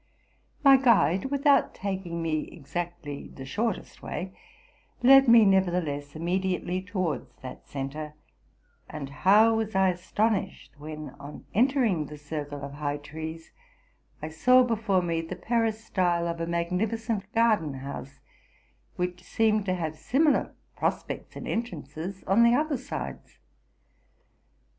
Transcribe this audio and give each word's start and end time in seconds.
My 0.63 0.77
guide, 0.77 1.25
without 1.25 1.75
taking 1.75 2.23
me 2.23 2.47
exactly 2.47 3.27
the 3.27 3.45
shortest 3.45 4.01
way, 4.01 4.35
led 5.03 5.27
me 5.27 5.45
nevertheless 5.45 6.15
immediately 6.15 6.81
towards 6.81 7.35
that 7.43 7.67
centre; 7.67 8.15
and 8.89 9.11
how 9.11 9.53
was 9.57 9.75
I 9.75 9.89
astonished, 9.89 10.73
when, 10.79 11.11
on 11.19 11.45
entering 11.53 12.07
the 12.07 12.17
circle 12.17 12.63
of 12.63 12.71
high 12.73 12.97
trees, 12.97 13.51
I 14.23 14.29
saw 14.29 14.63
before 14.63 15.03
me 15.03 15.21
the 15.21 15.35
peristyle 15.35 16.27
of 16.27 16.41
a 16.41 16.47
magnificent 16.47 17.31
garden 17.31 17.75
house, 17.75 18.21
which 18.95 19.21
seemed 19.21 19.67
to 19.67 19.75
have 19.75 19.95
similar 19.95 20.55
prospects 20.75 21.35
and 21.35 21.47
entrances 21.47 22.23
on 22.23 22.41
the 22.41 22.55
other 22.55 22.77
sides! 22.77 23.37